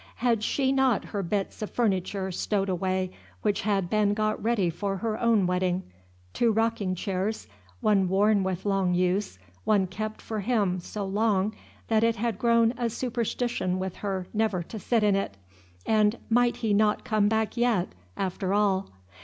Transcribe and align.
Had 0.15 0.41
she 0.41 0.71
not 0.71 1.05
her 1.05 1.21
bits 1.21 1.61
of 1.61 1.69
furniture 1.69 2.31
stowed 2.31 2.69
away 2.69 3.11
which 3.43 3.61
had 3.61 3.87
been 3.87 4.15
got 4.15 4.41
ready 4.43 4.71
for 4.71 4.97
her 4.97 5.19
own 5.21 5.45
wedding, 5.45 5.83
two 6.33 6.51
rocking 6.51 6.95
chairs, 6.95 7.47
one 7.81 8.09
worn 8.09 8.41
with 8.41 8.65
long 8.65 8.95
use, 8.95 9.37
one 9.63 9.85
kept 9.85 10.19
for 10.19 10.39
him 10.39 10.79
so 10.79 11.05
long 11.05 11.53
that 11.87 12.03
it 12.03 12.15
had 12.15 12.39
grown 12.39 12.73
a 12.79 12.89
superstition 12.89 13.77
with 13.77 13.97
her 13.97 14.25
never 14.33 14.63
to 14.63 14.79
sit 14.79 15.03
in 15.03 15.15
it, 15.15 15.37
and 15.85 16.17
might 16.31 16.55
he 16.57 16.73
not 16.73 17.05
come 17.05 17.27
back 17.27 17.55
yet, 17.55 17.89
after 18.17 18.55
all? 18.55 18.89